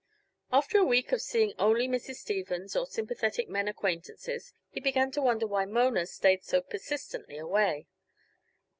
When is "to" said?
5.11-5.21